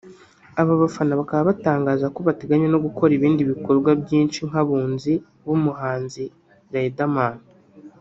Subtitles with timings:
[0.61, 6.23] Aba bafana bakaba batangaza ko bateganya no gukora ibindi bikorwa byinshi nk’abunzi b’umuhanzi
[6.73, 7.37] Riderman